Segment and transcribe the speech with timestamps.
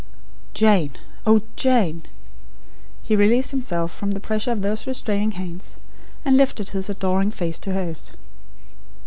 [0.55, 0.93] "Jane!
[1.27, 2.01] Oh, Jane"
[3.03, 5.77] He released himself from the pressure of those restraining hands,
[6.25, 8.11] and lifted his adoring face to hers.